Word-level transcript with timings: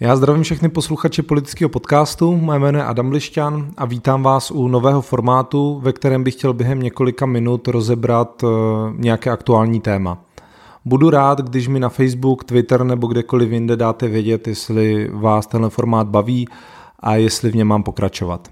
Já 0.00 0.16
zdravím 0.16 0.42
všechny 0.42 0.68
posluchače 0.68 1.22
politického 1.22 1.68
podcastu, 1.68 2.36
moje 2.36 2.58
jméno 2.58 2.78
je 2.78 2.84
Adam 2.84 3.12
Lišťan 3.12 3.70
a 3.76 3.84
vítám 3.84 4.22
vás 4.22 4.50
u 4.50 4.68
nového 4.68 5.02
formátu, 5.02 5.80
ve 5.82 5.92
kterém 5.92 6.24
bych 6.24 6.34
chtěl 6.34 6.52
během 6.52 6.82
několika 6.82 7.26
minut 7.26 7.68
rozebrat 7.68 8.44
eh, 8.44 8.48
nějaké 8.96 9.30
aktuální 9.30 9.80
téma. 9.80 10.18
Budu 10.84 11.10
rád, 11.10 11.40
když 11.40 11.68
mi 11.68 11.80
na 11.80 11.88
Facebook, 11.88 12.44
Twitter 12.44 12.84
nebo 12.84 13.06
kdekoliv 13.06 13.50
jinde 13.50 13.76
dáte 13.76 14.08
vědět, 14.08 14.48
jestli 14.48 15.10
vás 15.12 15.46
tenhle 15.46 15.70
formát 15.70 16.08
baví 16.08 16.48
a 17.00 17.16
jestli 17.16 17.50
v 17.50 17.56
něm 17.56 17.68
mám 17.68 17.82
pokračovat. 17.82 18.48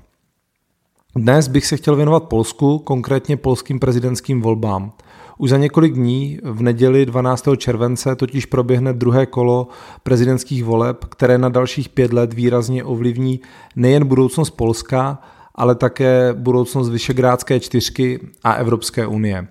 Dnes 1.17 1.49
bych 1.49 1.67
se 1.67 1.77
chtěl 1.77 1.97
věnovat 1.97 2.25
Polsku, 2.25 2.79
konkrétně 2.79 3.37
polským 3.37 3.81
prezidentským 3.81 4.43
volbám– 4.43 4.93
už 5.39 5.51
za 5.51 5.57
několik 5.57 5.95
dní, 5.95 6.39
v 6.43 6.63
neděli 6.63 7.07
12. 7.07 7.45
července, 7.57 8.17
totiž 8.17 8.47
proběhne 8.47 8.93
druhé 8.93 9.27
kolo 9.27 9.69
prezidentských 10.03 10.65
voleb, 10.65 11.05
které 11.05 11.39
na 11.39 11.49
dalších 11.49 11.89
pět 11.89 12.13
let 12.13 12.35
výrazně 12.35 12.85
ovlivní 12.85 13.41
nejen 13.77 14.07
budoucnost 14.07 14.51
Polska, 14.51 15.19
ale 15.55 15.75
také 15.75 16.35
budoucnost 16.39 16.89
Vyšegrádské 16.89 17.61
čtyřky 17.61 18.21
a 18.45 18.53
Evropské 18.53 19.07
unie. 19.07 19.47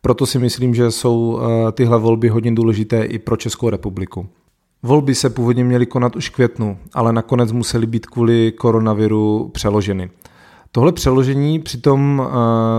Proto 0.00 0.26
si 0.26 0.38
myslím, 0.38 0.74
že 0.74 0.90
jsou 0.90 1.40
eh, 1.40 1.72
tyhle 1.72 1.98
volby 1.98 2.28
hodně 2.28 2.54
důležité 2.54 3.04
i 3.04 3.18
pro 3.18 3.36
Českou 3.36 3.70
republiku. 3.70 4.28
Volby 4.82 5.14
se 5.14 5.30
původně 5.30 5.64
měly 5.64 5.86
konat 5.86 6.16
už 6.16 6.30
v 6.30 6.32
květnu, 6.32 6.78
ale 6.94 7.12
nakonec 7.12 7.52
musely 7.52 7.86
být 7.86 8.06
kvůli 8.06 8.52
koronaviru 8.52 9.50
přeloženy. 9.54 10.10
Tohle 10.76 10.92
přeložení 10.92 11.58
přitom 11.58 12.18
uh, 12.18 12.26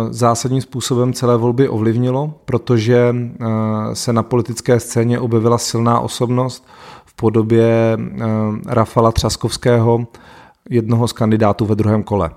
zásadním 0.09 0.61
způsobem 0.61 1.13
celé 1.13 1.37
volby 1.37 1.69
ovlivnilo, 1.69 2.33
protože 2.45 3.15
uh, 3.15 3.47
se 3.93 4.13
na 4.13 4.23
politické 4.23 4.79
scéně 4.79 5.19
objevila 5.19 5.57
silná 5.57 5.99
osobnost 5.99 6.67
v 7.05 7.13
podobě 7.15 7.97
uh, 7.97 8.23
Rafala 8.67 9.11
Třaskovského, 9.11 10.07
jednoho 10.69 11.07
z 11.07 11.13
kandidátů 11.13 11.65
ve 11.65 11.75
druhém 11.75 12.03
kole. 12.03 12.31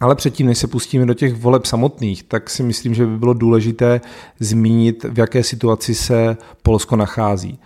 Ale 0.00 0.14
předtím, 0.14 0.46
než 0.46 0.58
se 0.58 0.66
pustíme 0.66 1.06
do 1.06 1.14
těch 1.14 1.34
voleb 1.34 1.66
samotných, 1.66 2.22
tak 2.22 2.50
si 2.50 2.62
myslím, 2.62 2.94
že 2.94 3.06
by 3.06 3.18
bylo 3.18 3.34
důležité 3.34 4.00
zmínit, 4.40 5.04
v 5.04 5.18
jaké 5.18 5.42
situaci 5.42 5.94
se 5.94 6.36
Polsko 6.62 6.96
nachází. 6.96 7.58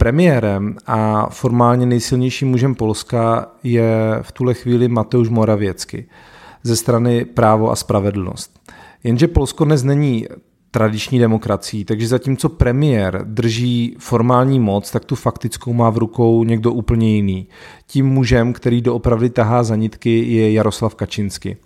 Premiérem 0.00 0.76
a 0.86 1.28
formálně 1.30 1.86
nejsilnějším 1.86 2.48
mužem 2.48 2.74
Polska 2.74 3.46
je 3.62 4.18
v 4.22 4.32
tuhle 4.32 4.54
chvíli 4.54 4.88
Mateusz 4.88 5.28
Moravěcky 5.28 6.08
ze 6.62 6.76
strany 6.76 7.24
Právo 7.24 7.70
a 7.70 7.76
spravedlnost. 7.76 8.60
Jenže 9.04 9.28
Polsko 9.28 9.64
dnes 9.64 9.82
není 9.82 10.26
tradiční 10.70 11.18
demokracií, 11.18 11.84
takže 11.84 12.08
zatímco 12.08 12.48
premiér 12.48 13.20
drží 13.24 13.96
formální 13.98 14.60
moc, 14.60 14.90
tak 14.90 15.04
tu 15.04 15.14
faktickou 15.14 15.72
má 15.72 15.90
v 15.90 15.98
rukou 15.98 16.44
někdo 16.44 16.72
úplně 16.72 17.14
jiný. 17.14 17.48
Tím 17.86 18.06
mužem, 18.06 18.52
který 18.52 18.80
doopravdy 18.80 19.30
tahá 19.30 19.62
za 19.62 19.76
nitky, 19.76 20.24
je 20.34 20.52
Jaroslav 20.52 20.94
Kačinsky. 20.94 21.56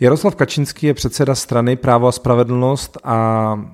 Jaroslav 0.00 0.34
Kačinský 0.34 0.86
je 0.86 0.94
předseda 0.94 1.34
strany 1.34 1.76
Právo 1.76 2.06
a 2.06 2.12
spravedlnost 2.12 2.98
a 3.04 3.64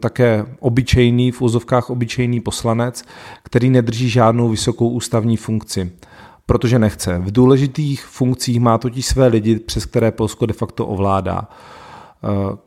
také 0.00 0.46
obyčejný, 0.60 1.30
v 1.30 1.42
úzovkách 1.42 1.90
obyčejný 1.90 2.40
poslanec, 2.40 3.04
který 3.42 3.70
nedrží 3.70 4.08
žádnou 4.08 4.48
vysokou 4.48 4.88
ústavní 4.88 5.36
funkci, 5.36 5.92
protože 6.46 6.78
nechce. 6.78 7.18
V 7.18 7.32
důležitých 7.32 8.04
funkcích 8.04 8.60
má 8.60 8.78
totiž 8.78 9.06
své 9.06 9.26
lidi, 9.26 9.58
přes 9.58 9.86
které 9.86 10.10
Polsko 10.10 10.46
de 10.46 10.52
facto 10.52 10.86
ovládá. 10.86 11.48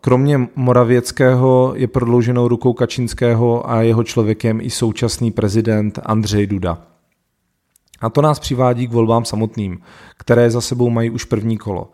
Kromě 0.02 0.40
Moravěckého 0.56 1.74
je 1.76 1.88
prodlouženou 1.88 2.48
rukou 2.48 2.74
Kačinského 2.74 3.70
a 3.70 3.82
jeho 3.82 4.04
člověkem 4.04 4.62
i 4.62 4.70
současný 4.70 5.32
prezident 5.32 6.00
Andřej 6.04 6.48
Duda. 6.48 6.78
A 8.02 8.10
to 8.10 8.22
nás 8.22 8.40
přivádí 8.40 8.88
k 8.88 8.92
volbám 8.92 9.26
samotným, 9.26 9.80
které 10.18 10.52
za 10.52 10.62
sebou 10.62 10.90
mají 10.90 11.10
už 11.10 11.26
první 11.26 11.58
kolo. 11.58 11.92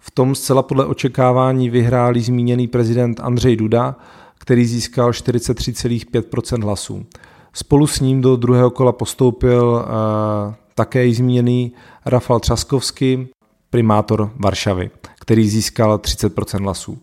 V 0.00 0.10
tom 0.10 0.34
zcela 0.34 0.62
podle 0.62 0.86
očekávání 0.86 1.70
vyhráli 1.70 2.20
zmíněný 2.20 2.68
prezident 2.68 3.20
Andřej 3.20 3.56
Duda, 3.56 3.96
který 4.38 4.66
získal 4.66 5.10
43,5% 5.10 6.64
hlasů. 6.64 7.06
Spolu 7.52 7.86
s 7.86 8.00
ním 8.00 8.20
do 8.20 8.36
druhého 8.36 8.70
kola 8.70 8.92
postoupil 8.92 9.84
uh, 10.48 10.54
také 10.74 11.12
zmíněný 11.12 11.72
Rafal 12.06 12.40
Třaskovský, 12.40 13.28
primátor 13.70 14.30
Varšavy, 14.36 14.90
který 15.20 15.48
získal 15.48 15.98
30% 15.98 16.62
hlasů. 16.62 16.98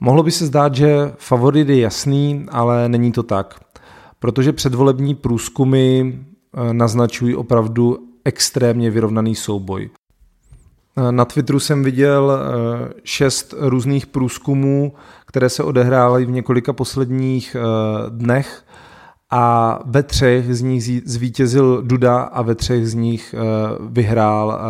Mohlo 0.00 0.22
by 0.22 0.30
se 0.30 0.46
zdát, 0.46 0.74
že 0.74 1.12
favorit 1.16 1.68
je 1.68 1.80
jasný, 1.80 2.46
ale 2.48 2.88
není 2.88 3.12
to 3.12 3.22
tak, 3.22 3.60
protože 4.18 4.52
předvolební 4.52 5.14
průzkumy 5.14 6.00
eh, 6.00 6.72
naznačují 6.72 7.34
opravdu 7.34 7.98
extrémně 8.24 8.90
vyrovnaný 8.90 9.34
souboj. 9.34 9.90
Na 11.10 11.24
Twitteru 11.24 11.60
jsem 11.60 11.82
viděl 11.82 12.32
eh, 12.32 12.92
šest 13.04 13.54
různých 13.58 14.06
průzkumů, 14.06 14.92
které 15.26 15.48
se 15.48 15.62
odehrály 15.62 16.24
v 16.24 16.30
několika 16.30 16.72
posledních 16.72 17.56
eh, 17.56 17.60
dnech 18.10 18.62
a 19.30 19.78
ve 19.86 20.02
třech 20.02 20.54
z 20.56 20.62
nich 20.62 21.02
zvítězil 21.04 21.82
Duda 21.82 22.20
a 22.20 22.42
ve 22.42 22.54
třech 22.54 22.88
z 22.88 22.94
nich 22.94 23.34
eh, 23.34 23.40
vyhrál 23.88 24.60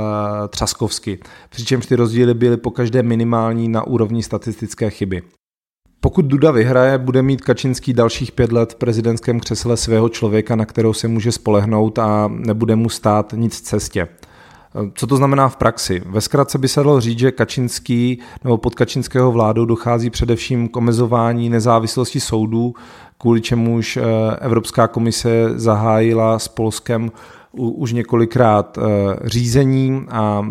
Třaskovsky. 0.48 1.18
Přičemž 1.50 1.86
ty 1.86 1.96
rozdíly 1.96 2.34
byly 2.34 2.56
po 2.56 2.70
každé 2.70 3.02
minimální 3.02 3.68
na 3.68 3.86
úrovni 3.86 4.22
statistické 4.22 4.90
chyby. 4.90 5.22
Pokud 6.00 6.24
Duda 6.24 6.50
vyhraje, 6.50 6.98
bude 6.98 7.22
mít 7.22 7.40
Kačinský 7.40 7.92
dalších 7.92 8.32
pět 8.32 8.52
let 8.52 8.72
v 8.72 8.76
prezidentském 8.76 9.40
křesle 9.40 9.76
svého 9.76 10.08
člověka, 10.08 10.56
na 10.56 10.64
kterou 10.64 10.92
se 10.92 11.08
může 11.08 11.32
spolehnout 11.32 11.98
a 11.98 12.28
nebude 12.28 12.76
mu 12.76 12.88
stát 12.88 13.32
nic 13.36 13.56
v 13.56 13.62
cestě. 13.62 14.08
Co 14.94 15.06
to 15.06 15.16
znamená 15.16 15.48
v 15.48 15.56
praxi? 15.56 16.02
Ve 16.06 16.20
zkratce 16.20 16.58
by 16.58 16.68
se 16.68 16.82
dalo 16.82 17.00
říct, 17.00 17.18
že 17.18 17.32
Kačinský 17.32 18.18
nebo 18.44 18.58
pod 18.58 18.74
Kačinského 18.74 19.32
vládou 19.32 19.64
dochází 19.64 20.10
především 20.10 20.68
k 20.68 20.76
omezování 20.76 21.50
nezávislosti 21.50 22.20
soudů, 22.20 22.74
kvůli 23.18 23.40
čemuž 23.40 23.96
eh, 23.96 24.02
Evropská 24.40 24.88
komise 24.88 25.52
zahájila 25.54 26.38
s 26.38 26.48
Polskem 26.48 27.10
už 27.52 27.92
několikrát 27.92 28.78
eh, 28.78 28.82
řízení 29.24 30.06
a 30.10 30.48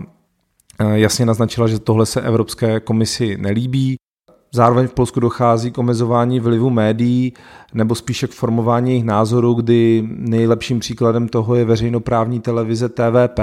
eh, 0.80 1.00
jasně 1.00 1.26
naznačila, 1.26 1.68
že 1.68 1.80
tohle 1.80 2.06
se 2.06 2.22
Evropské 2.22 2.80
komisi 2.80 3.38
nelíbí. 3.38 3.96
Zároveň 4.56 4.88
v 4.88 4.94
Polsku 4.94 5.20
dochází 5.20 5.72
k 5.72 5.78
omezování 5.78 6.40
vlivu 6.40 6.70
médií 6.70 7.34
nebo 7.74 7.96
spíše 7.96 8.28
k 8.28 8.32
formování 8.32 8.92
jejich 8.92 9.06
názorů, 9.06 9.54
kdy 9.54 10.08
nejlepším 10.10 10.80
příkladem 10.80 11.28
toho 11.28 11.56
je 11.56 11.66
veřejnoprávní 11.66 12.40
televize 12.40 12.90
TVP, 12.90 13.40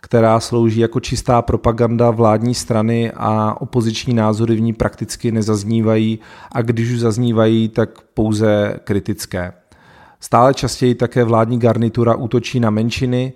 která 0.00 0.40
slouží 0.40 0.80
jako 0.80 1.00
čistá 1.00 1.42
propaganda 1.42 2.10
vládní 2.10 2.54
strany 2.54 3.12
a 3.16 3.60
opoziční 3.60 4.14
názory 4.14 4.56
v 4.56 4.60
ní 4.60 4.72
prakticky 4.72 5.32
nezaznívají 5.32 6.18
a 6.52 6.62
když 6.62 6.90
už 6.90 7.00
zaznívají, 7.00 7.68
tak 7.68 7.90
pouze 8.14 8.76
kritické. 8.84 9.52
Stále 10.20 10.54
častěji 10.54 10.94
také 10.94 11.24
vládní 11.24 11.58
garnitura 11.58 12.14
útočí 12.14 12.60
na 12.60 12.70
menšiny 12.70 13.32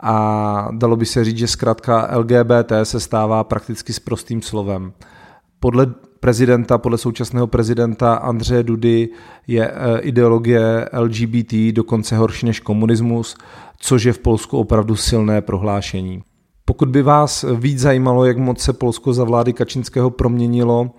a 0.00 0.68
dalo 0.72 0.96
by 0.96 1.06
se 1.06 1.24
říct, 1.24 1.38
že 1.38 1.46
zkrátka 1.46 2.08
LGBT 2.16 2.72
se 2.82 3.00
stává 3.00 3.44
prakticky 3.44 3.92
s 3.92 3.98
prostým 3.98 4.42
slovem. 4.42 4.92
Podle 5.60 5.86
prezidenta, 6.22 6.78
podle 6.78 6.98
současného 6.98 7.46
prezidenta 7.46 8.14
Andřeje 8.14 8.62
Dudy 8.62 9.08
je 9.46 9.70
eh, 9.70 9.98
ideologie 10.00 10.88
LGBT 10.92 11.52
dokonce 11.72 12.16
horší 12.16 12.46
než 12.46 12.60
komunismus, 12.60 13.36
což 13.78 14.04
je 14.04 14.12
v 14.12 14.18
Polsku 14.18 14.58
opravdu 14.58 14.96
silné 14.96 15.40
prohlášení. 15.40 16.22
Pokud 16.64 16.88
by 16.88 17.02
vás 17.02 17.44
víc 17.54 17.78
zajímalo, 17.78 18.24
jak 18.24 18.38
moc 18.38 18.60
se 18.60 18.72
Polsko 18.72 19.12
za 19.12 19.24
vlády 19.24 19.52
Kačinského 19.52 20.10
proměnilo 20.10 20.90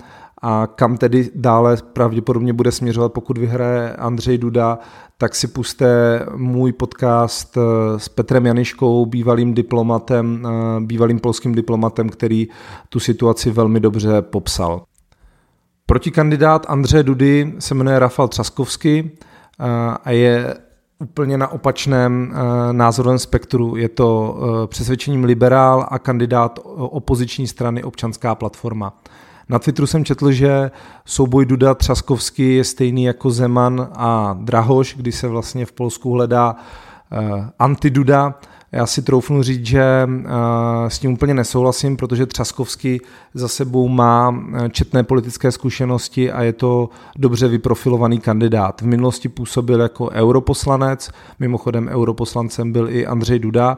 a 0.41 0.67
kam 0.67 0.97
tedy 0.97 1.29
dále 1.35 1.78
pravděpodobně 1.94 2.53
bude 2.53 2.72
směřovat, 2.72 3.13
pokud 3.13 3.38
vyhraje 3.38 3.95
Andřej 3.95 4.38
Duda, 4.38 4.79
tak 5.17 5.35
si 5.35 5.47
puste 5.47 6.19
můj 6.35 6.72
podcast 6.72 7.57
eh, 7.57 8.00
s 8.00 8.09
Petrem 8.09 8.45
Janiškou, 8.45 9.05
bývalým 9.05 9.53
diplomatem, 9.53 10.47
eh, 10.47 10.81
bývalým 10.85 11.19
polským 11.19 11.55
diplomatem, 11.55 12.09
který 12.09 12.47
tu 12.90 12.99
situaci 12.99 13.52
velmi 13.52 13.79
dobře 13.79 14.22
popsal. 14.22 14.84
Protikandidát 15.93 16.66
Andřeje 16.69 17.03
Dudy 17.03 17.53
se 17.59 17.75
jmenuje 17.75 17.99
Rafal 17.99 18.28
Třaskovský 18.28 19.11
eh, 19.59 19.66
a 20.03 20.11
je 20.11 20.55
úplně 20.99 21.37
na 21.37 21.47
opačném 21.47 22.34
eh, 22.34 22.73
názorovém 22.73 23.19
spektru. 23.19 23.75
Je 23.75 23.90
to 23.90 24.37
eh, 24.37 24.67
přesvědčením 24.67 25.23
liberál 25.23 25.87
a 25.90 25.99
kandidát 25.99 26.59
opoziční 26.78 27.47
strany 27.47 27.84
Občanská 27.84 28.35
platforma. 28.35 29.01
Na 29.49 29.59
Twitteru 29.59 29.87
jsem 29.87 30.05
četl, 30.05 30.31
že 30.31 30.72
souboj 31.05 31.45
Duda 31.45 31.75
Třaskovský 31.75 32.55
je 32.55 32.63
stejný 32.63 33.03
jako 33.03 33.31
Zeman 33.31 33.90
a 33.95 34.37
Drahoš, 34.41 34.95
kdy 34.95 35.11
se 35.11 35.28
vlastně 35.28 35.66
v 35.66 35.72
Polsku 35.72 36.13
hledá 36.13 36.55
antiduda, 37.59 38.40
Já 38.73 38.85
si 38.85 39.02
troufnu 39.02 39.43
říct, 39.43 39.66
že 39.66 40.09
s 40.87 40.99
tím 40.99 41.14
úplně 41.14 41.34
nesouhlasím, 41.34 41.97
protože 41.97 42.25
Třaskovský 42.25 43.02
za 43.34 43.47
sebou 43.47 43.87
má 43.87 44.43
četné 44.72 45.03
politické 45.03 45.52
zkušenosti 45.52 46.31
a 46.31 46.43
je 46.43 46.53
to 46.53 46.90
dobře 47.17 47.47
vyprofilovaný 47.47 48.20
kandidát. 48.20 48.81
V 48.81 48.85
minulosti 48.85 49.29
působil 49.29 49.81
jako 49.81 50.09
europoslanec, 50.09 51.09
mimochodem 51.40 51.87
europoslancem 51.87 52.72
byl 52.72 52.90
i 52.90 53.05
Andřej 53.05 53.40
Duda, 53.40 53.78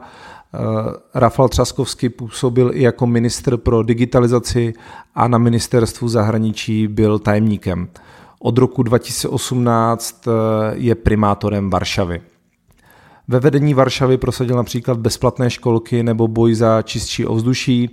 Rafal 1.14 1.48
Třaskovský 1.48 2.08
působil 2.08 2.70
i 2.74 2.82
jako 2.82 3.06
ministr 3.06 3.56
pro 3.56 3.82
digitalizaci 3.82 4.74
a 5.14 5.28
na 5.28 5.38
ministerstvu 5.38 6.08
zahraničí 6.08 6.88
byl 6.88 7.18
tajemníkem. 7.18 7.88
Od 8.38 8.58
roku 8.58 8.82
2018 8.82 10.28
je 10.72 10.94
primátorem 10.94 11.70
Varšavy. 11.70 12.20
Ve 13.28 13.40
vedení 13.40 13.74
Varšavy 13.74 14.18
prosadil 14.18 14.56
například 14.56 14.98
bezplatné 14.98 15.50
školky 15.50 16.02
nebo 16.02 16.28
boj 16.28 16.54
za 16.54 16.82
čistší 16.82 17.26
ovzduší. 17.26 17.90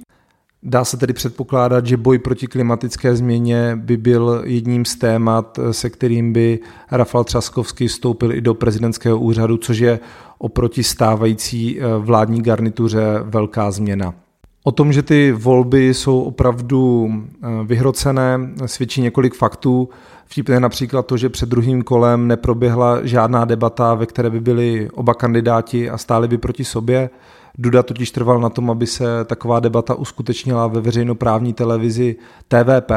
Dá 0.63 0.85
se 0.85 0.97
tedy 0.97 1.13
předpokládat, 1.13 1.85
že 1.85 1.97
boj 1.97 2.19
proti 2.19 2.47
klimatické 2.47 3.15
změně 3.15 3.75
by 3.75 3.97
byl 3.97 4.41
jedním 4.45 4.85
z 4.85 4.95
témat, 4.95 5.59
se 5.71 5.89
kterým 5.89 6.33
by 6.33 6.59
Rafal 6.91 7.24
Třaskovský 7.24 7.88
vstoupil 7.88 8.33
i 8.33 8.41
do 8.41 8.53
prezidentského 8.53 9.19
úřadu, 9.19 9.57
což 9.57 9.77
je 9.77 10.00
oproti 10.38 10.83
stávající 10.83 11.80
eh, 11.80 11.85
vládní 11.97 12.41
garnituře 12.41 13.03
velká 13.24 13.71
změna. 13.71 14.22
O 14.63 14.71
tom, 14.71 14.94
že 14.94 15.01
ty 15.01 15.31
volby 15.31 15.94
jsou 15.94 16.21
opravdu 16.21 17.10
eh, 17.13 17.48
vyhrocené, 17.63 18.39
svědčí 18.65 19.01
několik 19.01 19.36
faktů. 19.36 19.89
Vtipné 20.25 20.60
například 20.60 21.06
to, 21.06 21.18
že 21.18 21.30
před 21.30 21.50
druhým 21.50 21.81
kolem 21.81 22.27
neproběhla 22.27 23.06
žádná 23.06 23.45
debata, 23.45 23.94
ve 23.94 24.06
které 24.06 24.30
by 24.30 24.39
byli 24.39 24.89
oba 24.94 25.13
kandidáti 25.13 25.89
a 25.89 25.98
stáli 25.98 26.27
by 26.27 26.38
proti 26.38 26.65
sobě. 26.65 27.10
Duda 27.57 27.83
totiž 27.83 28.12
trval 28.12 28.39
na 28.39 28.50
tom, 28.50 28.71
aby 28.71 28.88
se 28.88 29.06
taková 29.25 29.60
debata 29.60 29.95
uskutečnila 29.95 30.68
ve 30.68 30.81
veřejnoprávní 30.81 31.54
televizi 31.54 32.16
TVP, 32.48 32.92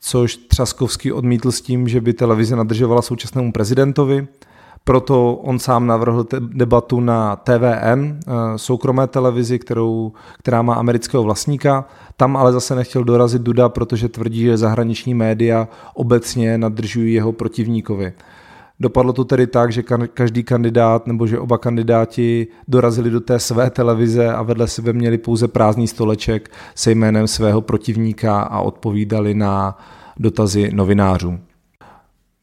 což 0.00 0.36
Třaskovský 0.36 1.12
odmítl 1.12 1.52
s 1.52 1.60
tím, 1.60 1.88
že 1.88 2.00
by 2.00 2.12
televize 2.12 2.56
nadržovala 2.56 3.02
současnému 3.02 3.52
prezidentovi. 3.52 4.26
Proto 4.86 5.34
on 5.34 5.58
sám 5.58 5.86
navrhl 5.86 6.26
debatu 6.40 7.00
na 7.00 7.36
TVN, 7.36 8.18
eh, 8.26 8.32
soukromé 8.56 9.06
televizi, 9.06 9.58
kterou, 9.58 10.12
která 10.38 10.62
má 10.62 10.74
amerického 10.74 11.22
vlastníka. 11.22 11.84
Tam 12.16 12.36
ale 12.36 12.52
zase 12.52 12.74
nechtěl 12.74 13.04
dorazit 13.04 13.42
Duda, 13.42 13.68
protože 13.68 14.08
tvrdí, 14.08 14.42
že 14.42 14.56
zahraniční 14.56 15.14
média 15.14 15.68
obecně 15.94 16.58
nadržují 16.58 17.14
jeho 17.14 17.32
protivníkovi. 17.32 18.12
Dopadlo 18.80 19.12
to 19.12 19.24
tedy 19.24 19.46
tak, 19.46 19.72
že 19.72 19.82
každý 20.14 20.44
kandidát 20.44 21.06
nebo 21.06 21.26
že 21.26 21.38
oba 21.38 21.58
kandidáti 21.58 22.46
dorazili 22.68 23.10
do 23.10 23.20
té 23.20 23.38
své 23.38 23.70
televize 23.70 24.32
a 24.32 24.42
vedle 24.42 24.68
sebe 24.68 24.92
měli 24.92 25.18
pouze 25.18 25.48
prázdný 25.48 25.88
stoleček 25.88 26.50
se 26.74 26.90
jménem 26.90 27.28
svého 27.28 27.60
protivníka 27.60 28.40
a 28.40 28.60
odpovídali 28.60 29.34
na 29.34 29.78
dotazy 30.16 30.70
novinářů. 30.74 31.38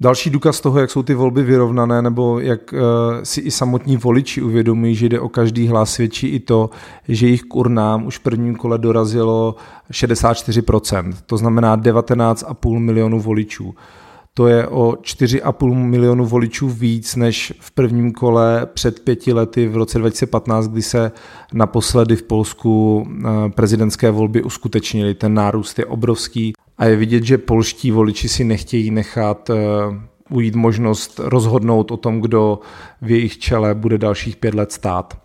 Další 0.01 0.29
důkaz 0.29 0.61
toho, 0.61 0.79
jak 0.79 0.91
jsou 0.91 1.03
ty 1.03 1.13
volby 1.13 1.43
vyrovnané, 1.43 2.01
nebo 2.01 2.39
jak 2.39 2.73
uh, 2.73 2.79
si 3.23 3.41
i 3.41 3.51
samotní 3.51 3.97
voliči 3.97 4.41
uvědomují, 4.41 4.95
že 4.95 5.09
jde 5.09 5.19
o 5.19 5.29
každý 5.29 5.67
hlas, 5.67 5.93
svědčí 5.93 6.27
i 6.27 6.39
to, 6.39 6.69
že 7.07 7.27
jich 7.27 7.43
k 7.43 7.55
urnám 7.55 8.05
už 8.05 8.17
v 8.17 8.21
prvním 8.21 8.55
kole 8.55 8.77
dorazilo 8.77 9.55
64%, 9.91 11.13
to 11.25 11.37
znamená 11.37 11.77
19,5 11.77 12.79
milionů 12.79 13.19
voličů. 13.19 13.75
To 14.33 14.47
je 14.47 14.67
o 14.67 14.91
4,5 14.91 15.73
milionu 15.73 16.25
voličů 16.25 16.69
víc 16.69 17.15
než 17.15 17.53
v 17.59 17.71
prvním 17.71 18.11
kole 18.11 18.67
před 18.73 18.99
pěti 18.99 19.33
lety 19.33 19.67
v 19.67 19.75
roce 19.75 19.99
2015, 19.99 20.67
kdy 20.67 20.81
se 20.81 21.11
naposledy 21.53 22.15
v 22.15 22.23
Polsku 22.23 23.07
eh, 23.07 23.49
prezidentské 23.49 24.11
volby 24.11 24.43
uskutečnily. 24.43 25.13
Ten 25.13 25.33
nárůst 25.33 25.79
je 25.79 25.85
obrovský 25.85 26.53
a 26.81 26.85
je 26.85 26.95
vidět, 26.95 27.23
že 27.23 27.37
polští 27.37 27.91
voliči 27.91 28.29
si 28.29 28.43
nechtějí 28.43 28.91
nechat 28.91 29.49
eh, 29.49 29.55
ujít 30.29 30.55
možnost 30.55 31.19
rozhodnout 31.23 31.91
o 31.91 31.97
tom, 31.97 32.21
kdo 32.21 32.59
v 33.01 33.11
jejich 33.11 33.37
čele 33.37 33.75
bude 33.75 33.97
dalších 33.97 34.35
pět 34.35 34.53
let 34.53 34.71
stát. 34.71 35.17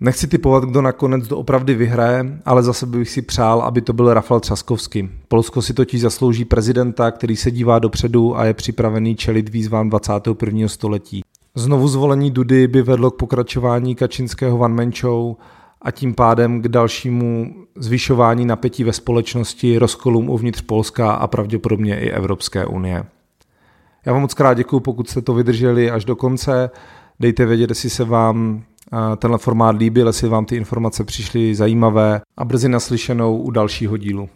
Nechci 0.00 0.26
typovat, 0.26 0.64
kdo 0.64 0.82
nakonec 0.82 1.28
doopravdy 1.28 1.74
vyhraje, 1.74 2.40
ale 2.44 2.62
zase 2.62 2.86
bych 2.86 3.10
si 3.10 3.22
přál, 3.22 3.62
aby 3.62 3.80
to 3.80 3.92
byl 3.92 4.14
Rafal 4.14 4.40
Třaskovský. 4.40 5.08
Polsko 5.28 5.62
si 5.62 5.74
totiž 5.74 6.00
zaslouží 6.00 6.44
prezidenta, 6.44 7.10
který 7.10 7.36
se 7.36 7.50
dívá 7.50 7.78
dopředu 7.78 8.38
a 8.38 8.44
je 8.44 8.54
připravený 8.54 9.16
čelit 9.16 9.48
výzvám 9.48 9.90
21. 9.90 10.68
století. 10.68 11.22
Znovu 11.54 11.88
zvolení 11.88 12.30
Dudy 12.30 12.68
by 12.68 12.82
vedlo 12.82 13.10
k 13.10 13.16
pokračování 13.16 13.94
kačinského 13.94 14.68
man 14.68 14.92
show 14.92 15.36
a 15.84 15.90
tím 15.90 16.14
pádem 16.14 16.62
k 16.62 16.68
dalšímu 16.68 17.54
zvyšování 17.76 18.46
napětí 18.46 18.84
ve 18.84 18.92
společnosti, 18.92 19.78
rozkolům 19.78 20.30
uvnitř 20.30 20.60
Polska 20.60 21.12
a 21.12 21.26
pravděpodobně 21.26 22.00
i 22.00 22.10
Evropské 22.10 22.66
unie. 22.66 23.04
Já 24.06 24.12
vám 24.12 24.22
moc 24.22 24.34
krát 24.34 24.54
děkuji, 24.54 24.80
pokud 24.80 25.10
jste 25.10 25.22
to 25.22 25.34
vydrželi 25.34 25.90
až 25.90 26.04
do 26.04 26.16
konce. 26.16 26.70
Dejte 27.20 27.46
vědět, 27.46 27.70
jestli 27.70 27.90
se 27.90 28.04
vám 28.04 28.62
tenhle 29.16 29.38
formát 29.38 29.76
líbil, 29.76 30.06
jestli 30.06 30.28
vám 30.28 30.44
ty 30.44 30.56
informace 30.56 31.04
přišly 31.04 31.54
zajímavé 31.54 32.20
a 32.36 32.44
brzy 32.44 32.68
naslyšenou 32.68 33.38
u 33.38 33.50
dalšího 33.50 33.96
dílu. 33.96 34.28